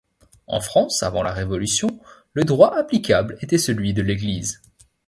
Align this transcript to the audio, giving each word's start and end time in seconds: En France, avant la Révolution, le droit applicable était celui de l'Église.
En 0.47 0.61
France, 0.61 1.03
avant 1.03 1.21
la 1.21 1.31
Révolution, 1.31 1.99
le 2.33 2.43
droit 2.43 2.75
applicable 2.75 3.37
était 3.41 3.59
celui 3.59 3.93
de 3.93 4.01
l'Église. 4.01 4.59